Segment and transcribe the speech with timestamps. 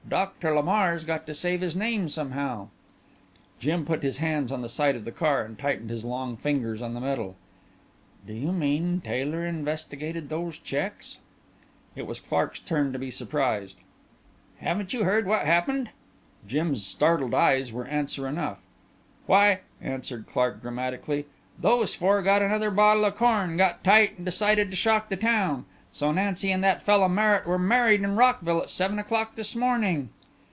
[0.09, 2.67] Doctor Lamar's got to save his name somehow."
[3.59, 6.81] Jim put his hands on the sides of the car and tightened his long fingers
[6.81, 7.37] on the metal.
[8.27, 11.19] "Do you mean Taylor investigated those checks?"
[11.95, 13.79] It was Clark's turn to be surprised.
[14.57, 15.91] "Haven't you heard what happened?"
[16.45, 18.57] Jim's startled eyes were answer enough.
[19.27, 21.25] "Why," announced Clark dramatically,
[21.57, 25.65] "those four got another bottle of corn, got tight and decided to shock the town
[25.93, 30.07] so Nancy and that fella Merritt were married in Rockville at seven o'clock this morning."